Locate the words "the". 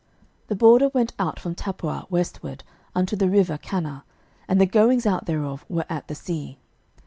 0.47-0.55, 3.15-3.29, 4.59-4.65, 6.07-6.15